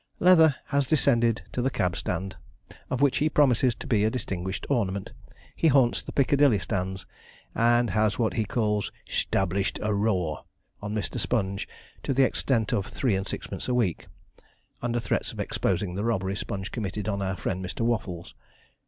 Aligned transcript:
Leather 0.19 0.55
has 0.65 0.87
descended 0.87 1.43
to 1.51 1.61
the 1.61 1.69
cab 1.69 1.95
stand, 1.95 2.35
of 2.89 3.01
which 3.01 3.17
he 3.17 3.29
promises 3.29 3.75
to 3.75 3.85
be 3.85 4.03
a 4.03 4.09
distinguished 4.09 4.65
ornament. 4.67 5.11
He 5.55 5.67
haunts 5.67 6.01
the 6.01 6.11
Piccadilly 6.11 6.57
stands, 6.57 7.05
and 7.53 7.91
has 7.91 8.17
what 8.17 8.33
he 8.33 8.43
calls 8.43 8.91
''stablish'd 9.07 9.77
a 9.83 9.93
raw' 9.93 10.41
on 10.81 10.95
Mr. 10.95 11.19
Sponge 11.19 11.67
to 12.01 12.15
the 12.15 12.23
extent 12.23 12.73
of 12.73 12.87
three 12.87 13.13
and 13.13 13.27
six 13.27 13.45
pence 13.45 13.67
a 13.67 13.75
week, 13.75 14.07
under 14.81 14.99
threats 14.99 15.31
of 15.33 15.39
exposing 15.39 15.93
the 15.93 16.03
robbery 16.03 16.35
Sponge 16.35 16.71
committed 16.71 17.07
on 17.07 17.21
our 17.21 17.37
friend 17.37 17.63
Mr. 17.63 17.81
Waffles. 17.81 18.33